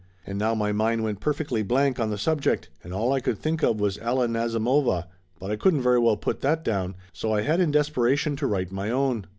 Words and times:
And 0.25 0.39
now 0.39 0.55
my 0.55 0.71
mind 0.71 1.03
went 1.03 1.19
perfectly 1.19 1.61
blank 1.61 1.99
on 1.99 2.09
the 2.09 2.17
subject 2.17 2.69
and 2.83 2.91
all 2.91 3.13
I 3.13 3.19
could 3.19 3.37
think 3.37 3.61
of 3.61 3.79
was 3.79 3.99
Alia 3.99 4.27
Nazimova, 4.29 5.07
but 5.37 5.51
I 5.51 5.55
couldn't 5.55 5.83
very 5.83 5.99
well 5.99 6.17
put 6.17 6.41
that 6.41 6.63
down, 6.63 6.95
so 7.13 7.31
I 7.31 7.43
had 7.43 7.59
in 7.59 7.69
desperation 7.69 8.35
to 8.37 8.47
write 8.47 8.71
my 8.71 8.89
own. 8.89 9.27